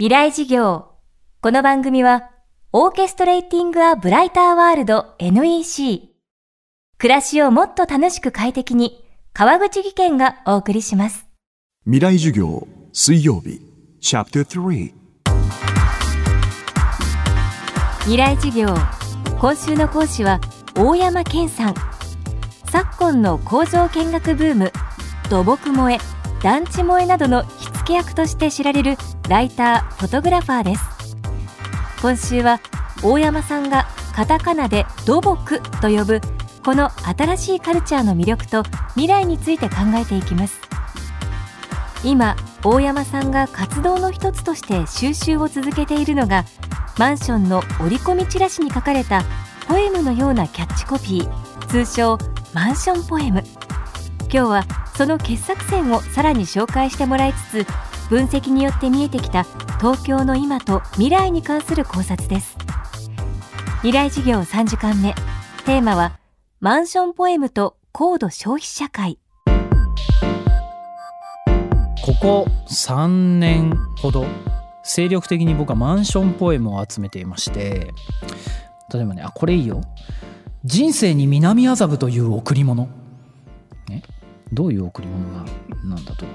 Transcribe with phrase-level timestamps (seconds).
[0.00, 0.92] 未来事業。
[1.42, 2.30] この番組は、
[2.72, 6.08] オーケストレーティング・ア・ブライター・ワールド NEC。
[6.96, 11.26] 暮らしをもっと楽しく快適に、川口義賢がお送りします。
[11.84, 13.60] 未来授業水曜日
[14.00, 14.94] チャプター3
[17.98, 18.68] 未来事業。
[19.38, 20.40] 今週の講師は、
[20.76, 21.74] 大山健さん。
[22.70, 24.72] 昨今の工場見学ブーム、
[25.28, 25.98] 土木萌え、
[26.42, 28.96] 団地萌えなどの火付け役として知られる
[29.30, 30.82] ライター、フォトグラファーです。
[32.02, 32.58] 今週は
[33.00, 36.20] 大山さんがカタカナで土木と呼ぶ
[36.64, 40.60] この新しいカルチャーの魅力と未来について考えていきます。
[42.02, 46.44] 今、大山さんが活動の一つとして収集を続けているのが
[46.98, 49.22] マンションの折り込みチラシに書かれた
[49.68, 52.18] ポエムのようなキャッチコピー通称
[52.52, 53.44] マンションポエム
[54.22, 54.64] 今日は
[54.96, 59.44] その傑作選をさらに紹介してもらいつつ分析によって見えてきた
[59.78, 62.58] 東京の今と未来に関する考察です。
[63.82, 65.14] 未来事業3時間目。
[65.64, 66.18] テーマは
[66.58, 69.20] マンションポエムと高度消費社会。
[72.04, 74.26] ここ3年ほど
[74.82, 77.92] 精力的に僕はマンションポエムを集めていまして
[78.92, 79.82] 例えばねあこれいいよ
[80.64, 82.88] 「人生に南麻布という贈り物」
[83.88, 84.02] ね。
[84.52, 85.44] どういう贈り物が
[85.84, 86.26] なんだと。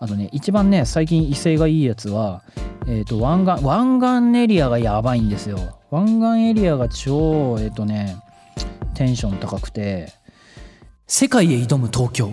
[0.00, 2.42] あとね一番ね最近威勢がいいやつは
[2.88, 4.00] えっ、と湾岸湾
[4.32, 8.16] 岸エリアがやばいんですよ湾岸エリアが超えっ、とね
[8.94, 10.12] テンション高くて
[11.06, 12.32] 世界へ挑む東京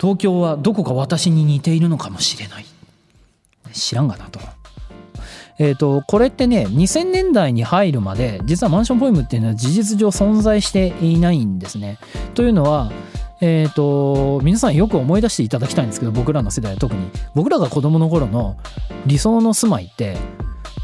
[0.00, 2.64] 東京はどこか私に似ているのかもしれない
[3.72, 4.40] 知らんがなと。
[5.60, 11.98] えーと、これってね2000年代に入るまで実はマンションポエムっていうのは事実上存在していないんですね。
[12.34, 12.92] というのは
[13.40, 18.56] えーと、皆さんよく思い出していただきたいんですけど僕らの世代は特に僕らが子供の頃の
[19.06, 20.16] 理想の住まいって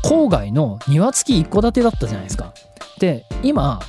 [0.04, 2.52] 郊外の庭付き一戸建てだったじゃないですか。
[2.98, 3.80] で今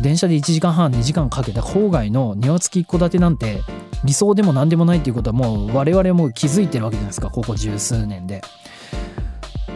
[0.00, 3.60] 電車で1時間半2時間かけた郊外の庭付き一戸建てなんて
[4.04, 8.42] 理想でも何でもないっていうことはもう我々も気づいてるわけじゃないですかここ十数年で。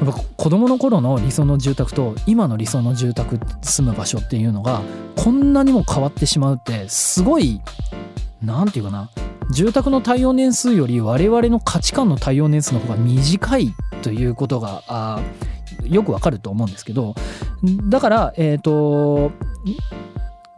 [0.00, 4.80] やっぱ子供の頃の理想の住宅と今の理想の住宅住む場所っていうのが
[5.14, 7.60] こんなにも変わってしまうってすごい
[8.42, 9.10] 何て言うかな
[9.52, 15.20] 住宅の耐用年数より我々の価値観の耐用年数の方が短いということがあ
[15.84, 17.14] よくわかると思うんですけど
[17.88, 19.32] だからえっ、ー、と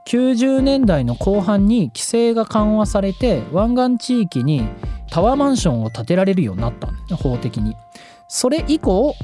[0.07, 4.69] 90年代の後半に規制が緩和されて湾岸地域に
[5.11, 7.77] タワーマンションを建てられるようになった法的に。
[8.35, 9.15] それ以降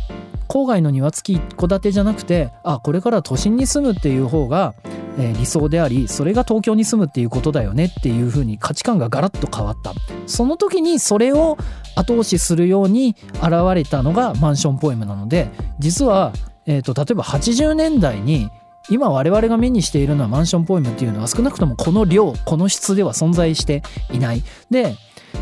[0.48, 4.74] 郊外の庭付き一戸建てじゃなくてあこれから都心に住むっていう方が、
[5.18, 9.92] え、理想でありそれが東京に住むっていうことだよねっていう風に価値観がガラッと変わった。
[10.26, 11.58] その時にそれを
[11.96, 16.32] 後押しするように現れたのがマンションポエムなので実は、
[16.66, 18.50] えーと、例えば80年代に
[18.90, 24.42] 今我々が目にしているのはマンションポエムっていうのは少なくともこの量この質では存在していない。
[24.70, 24.94] で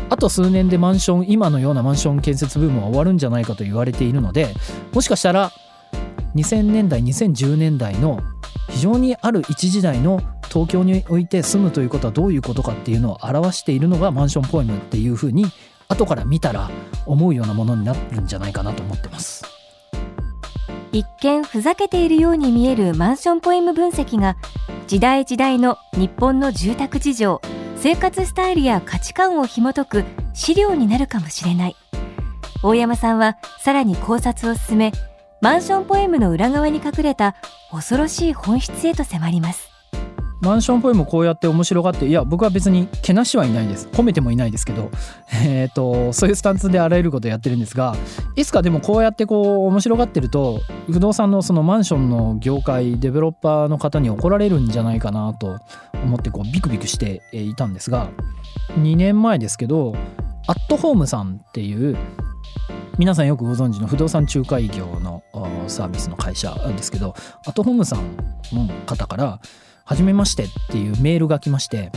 [0.09, 4.53] あと数年でマンション今のようなマンション建設ブームは終わるんじゃないかと言われているので
[4.93, 5.51] もしかしたら
[6.35, 8.21] 2000年代2010年代の
[8.77, 15.45] 非常にある一時代の東京において住むということはどういうことかっていうのを表しているのがマンションポエムっていうふうに
[15.87, 16.69] 後から見たら
[17.07, 19.43] 思うようなものになるんじゃないかなと思ってます。
[20.91, 24.37] 一見ふざけているように見えるマンションポエム分析が
[24.85, 27.41] 時代時代の日本の住宅事情
[27.77, 30.05] 生活スタイルや価値観を紐解く
[30.35, 31.75] 資料になるかもしれない
[32.61, 34.91] 大山さんはさらに考察を進め
[35.39, 37.35] マンションポエムの裏側に隠れた
[37.71, 39.69] 恐ろしい本質へと迫ります。
[40.41, 43.87] マンションポエムこうやって面白がっていや僕は別にけなしはいないです。
[43.89, 44.89] 褒めてもいないですけど、
[45.45, 47.95] えーと、そういうスタンスであらゆることやってるんですが
[48.35, 50.61] いつかでもこうやってこう面白がってると
[50.91, 55.59] 不動産のそのマンションの業界デベロッパーの方に怒られるんじゃないかなと
[56.03, 58.09] 思ってこうビクビクしていたんですが
[58.79, 59.95] 2年前ですけど
[60.47, 61.97] アットホームさんっていう
[62.97, 65.21] 皆さんよくご存知の不動産仲介業の
[65.67, 67.15] サービスの会社ですけど
[67.45, 68.17] アットホームさん
[68.51, 69.39] の方から
[69.85, 71.91] はじめましてっていうメールが来まして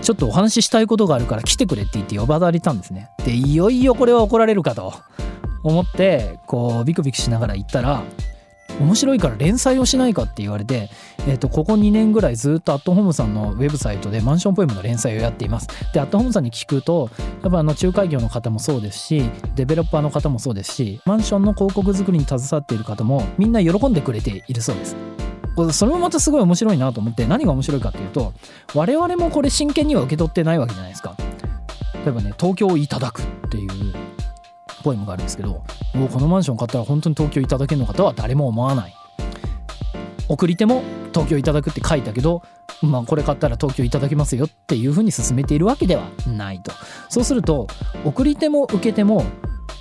[0.00, 3.10] ちょっとお話ししたいことがあるから来てくれって言って呼ばれたんですね。
[3.24, 4.94] でいよいよこれは怒られるかと
[5.62, 8.02] 思ってこうビクビクしながら行ったら
[8.82, 10.90] 面白いから連載をしないかって言われて、
[11.26, 15.68] えー、とここ2年ぐらいずっとアットホームさんのウェブサイトでマンションポエムの連載をやっています。
[15.92, 17.10] でアットホームさんに聞くと
[17.42, 19.22] やっぱあの仲介業の方もそうですし
[19.54, 24.96] デベロッパーの方もそうですしマンションの広告作りに携わっている方もみんな喜んでくれているそうです。
[25.72, 28.32] それもまたすごい面白いなと思って何が面白いかっていうと
[28.74, 31.14] 我々もこれ真剣には受け取ってないわけじゃないですか
[32.04, 33.94] 例えばね東京をいただくっていう
[34.82, 35.62] ポエムがあるんですけど
[35.94, 38.94] もうこのマンション買ったら本当に東京いただけるのかとは誰も思わない。
[40.28, 40.82] 送り手も
[41.12, 42.42] 東京いただくって書いたけど
[42.80, 46.72] まあこれ買ったら東京いただけますよっていうふうに進めているわけではないと。
[47.08, 47.66] そうすると
[48.04, 49.24] 送り手も受け手も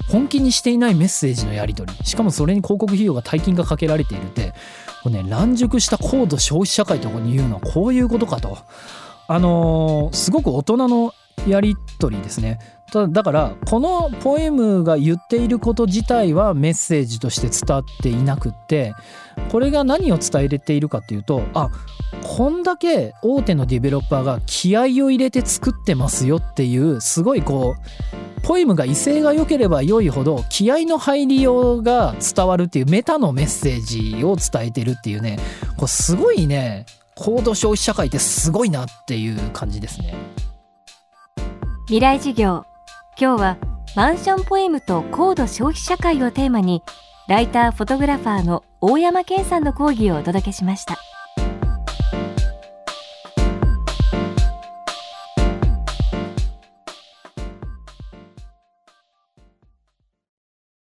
[0.09, 4.53] 本気にしていないメッセージのやり取りしかもそれに広告費用が大金がかけられているって
[5.03, 8.57] これね乱熟した高度消費社会とかに言うのはこういうことかと。
[9.27, 11.13] あのーすごく大人の
[11.47, 12.59] やり取りですね。
[12.91, 18.93] だからこのポエムが言っていること自体はメッセージとして伝わっていなくって
[19.49, 21.69] これが何を伝えれているかっていうとあ
[22.21, 35.39] こんだけ大手のディベロッパーが気合を入れて作ってますよっていうすごいこうポエムが威勢が良ければ良いほど気合の入りようが伝わるっていうメタのメッセージを伝えてるっていうね
[35.77, 36.85] これすごいね
[37.15, 40.15] 高度消費社会ってすごいなっていう感じですね。
[41.87, 42.65] 未来事業
[43.21, 43.57] 今日は
[43.95, 46.81] マンションポエムと高度消費社会をテーマに
[47.27, 50.97] ライターフォトグラファーの大山健さんの講義をお届けしました。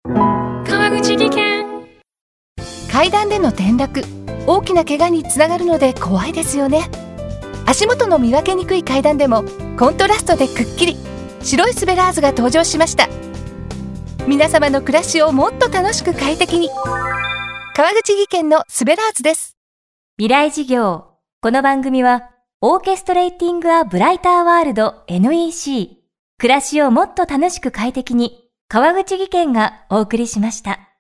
[0.06, 1.66] 川口技研。
[2.90, 4.06] 階段での転落
[4.48, 6.90] 大きな怪我につながるので怖いですよね。
[7.66, 9.44] 足元の見分けにくい階段でも
[9.78, 11.11] コントラストでくっきり
[11.44, 13.10] 白いスベラーズが登場しました。
[14.28, 16.70] 皆様の暮らしをもっと楽しく快適に。
[17.76, 19.58] 川口技研のスベラーズです。
[20.18, 21.12] 未来事業。
[21.42, 22.30] この番組は
[22.62, 25.98] オーケストレーティングアブライターワールド NEC
[26.38, 30.91] 暮らしをもっと楽しく快適に川口技研がお送りしました。